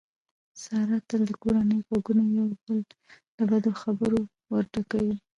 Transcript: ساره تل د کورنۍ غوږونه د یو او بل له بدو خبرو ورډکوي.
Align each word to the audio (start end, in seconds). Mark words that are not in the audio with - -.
ساره 0.63 0.97
تل 1.07 1.21
د 1.29 1.31
کورنۍ 1.43 1.79
غوږونه 1.87 2.21
د 2.29 2.33
یو 2.37 2.45
او 2.49 2.55
بل 2.63 2.77
له 3.37 3.43
بدو 3.51 3.71
خبرو 3.81 4.19
ورډکوي. 4.51 5.15